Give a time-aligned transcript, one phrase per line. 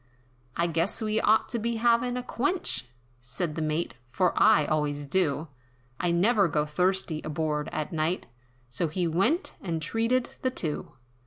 [0.55, 2.85] "I guess that we ought to be havin' a quench,"
[3.19, 5.49] Said the Mate, "For I always do,
[5.99, 8.25] I never go thirsty, aboard at night,"
[8.67, 10.93] So he went, and treated the two.